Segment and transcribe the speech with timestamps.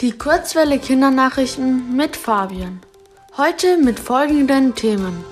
[0.00, 2.80] Die Kurzwelle Kindernachrichten mit Fabian.
[3.36, 5.24] Heute mit folgenden Themen.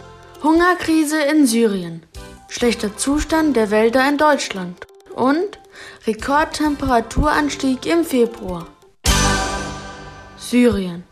[0.42, 2.04] Hungerkrise in Syrien,
[2.48, 5.58] schlechter Zustand der Wälder in Deutschland und
[6.06, 8.69] Rekordtemperaturanstieg im Februar.
[10.38, 11.03] Syrien.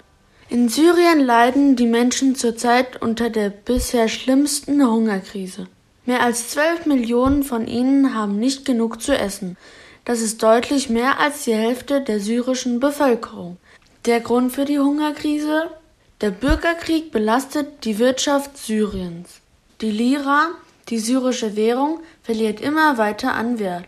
[0.48, 5.66] In Syrien leiden die Menschen zurzeit unter der bisher schlimmsten Hungerkrise.
[6.06, 9.58] Mehr als zwölf Millionen von ihnen haben nicht genug zu essen.
[10.08, 13.58] Das ist deutlich mehr als die Hälfte der syrischen Bevölkerung.
[14.06, 15.70] Der Grund für die Hungerkrise?
[16.22, 19.42] Der Bürgerkrieg belastet die Wirtschaft Syriens.
[19.82, 20.46] Die Lira,
[20.88, 23.86] die syrische Währung, verliert immer weiter an Wert.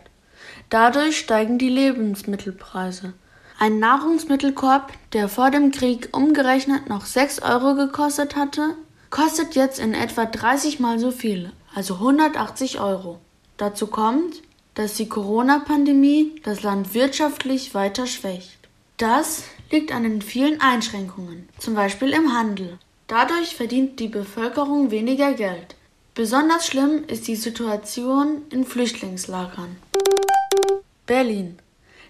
[0.69, 3.13] Dadurch steigen die Lebensmittelpreise.
[3.57, 8.75] Ein Nahrungsmittelkorb, der vor dem Krieg umgerechnet noch 6 Euro gekostet hatte,
[9.09, 13.19] kostet jetzt in etwa 30 mal so viel, also 180 Euro.
[13.57, 14.43] Dazu kommt,
[14.75, 18.57] dass die Corona-Pandemie das Land wirtschaftlich weiter schwächt.
[18.97, 22.77] Das liegt an den vielen Einschränkungen, zum Beispiel im Handel.
[23.07, 25.75] Dadurch verdient die Bevölkerung weniger Geld.
[26.13, 29.77] Besonders schlimm ist die Situation in Flüchtlingslagern.
[31.05, 31.57] Berlin.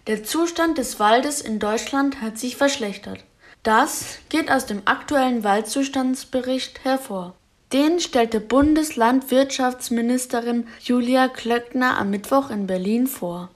[0.07, 3.23] Der Zustand des Waldes in Deutschland hat sich verschlechtert.
[3.63, 7.35] Das geht aus dem aktuellen Waldzustandsbericht hervor.
[7.73, 13.47] Den stellte Bundeslandwirtschaftsministerin Julia Klöckner am Mittwoch in Berlin vor.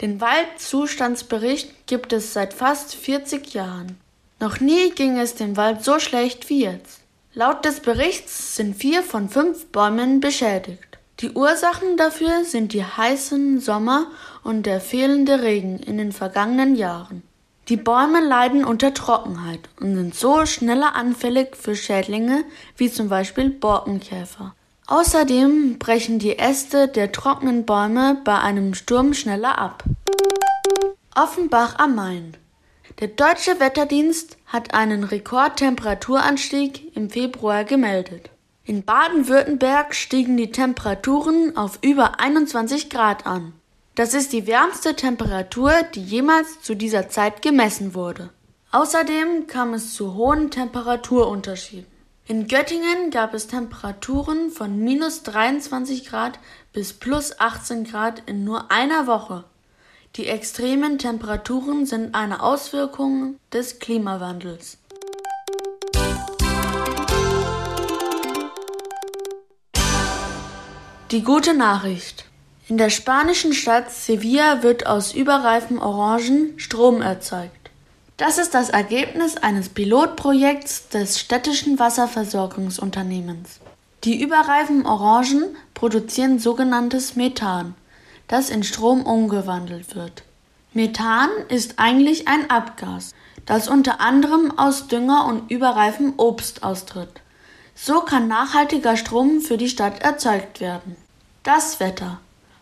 [0.00, 3.98] Den Waldzustandsbericht gibt es seit fast 40 Jahren.
[4.38, 7.00] Noch nie ging es dem Wald so schlecht wie jetzt.
[7.32, 10.98] Laut des Berichts sind vier von fünf Bäumen beschädigt.
[11.18, 14.06] Die Ursachen dafür sind die heißen Sommer
[14.44, 17.24] und der fehlende Regen in den vergangenen Jahren.
[17.68, 22.44] Die Bäume leiden unter Trockenheit und sind so schneller anfällig für Schädlinge
[22.76, 24.54] wie zum Beispiel Borkenkäfer.
[24.86, 29.82] Außerdem brechen die Äste der trockenen Bäume bei einem Sturm schneller ab.
[31.14, 32.36] Offenbach am Main.
[33.00, 38.28] Der deutsche Wetterdienst hat einen Rekordtemperaturanstieg im Februar gemeldet.
[38.66, 43.54] In Baden-Württemberg stiegen die Temperaturen auf über 21 Grad an.
[43.96, 48.30] Das ist die wärmste Temperatur, die jemals zu dieser Zeit gemessen wurde.
[48.72, 51.86] Außerdem kam es zu hohen Temperaturunterschieden.
[52.26, 56.40] In Göttingen gab es Temperaturen von minus 23 Grad
[56.72, 59.44] bis plus 18 Grad in nur einer Woche.
[60.16, 64.78] Die extremen Temperaturen sind eine Auswirkung des Klimawandels.
[71.12, 72.24] Die gute Nachricht.
[72.66, 77.70] In der spanischen Stadt Sevilla wird aus überreifen Orangen Strom erzeugt.
[78.16, 83.60] Das ist das Ergebnis eines Pilotprojekts des städtischen Wasserversorgungsunternehmens.
[84.04, 87.74] Die überreifen Orangen produzieren sogenanntes Methan,
[88.28, 90.22] das in Strom umgewandelt wird.
[90.72, 93.14] Methan ist eigentlich ein Abgas,
[93.44, 97.20] das unter anderem aus Dünger und überreifem Obst austritt.
[97.74, 100.96] So kann nachhaltiger Strom für die Stadt erzeugt werden.
[101.42, 102.20] Das Wetter.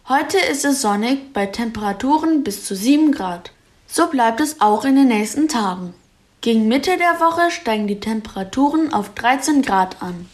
[0.08, 3.52] Heute ist es sonnig bei Temperaturen bis zu 7 Grad.
[3.86, 5.94] So bleibt es auch in den nächsten Tagen.
[6.40, 10.28] Gegen Mitte der Woche steigen die Temperaturen auf 13 Grad an.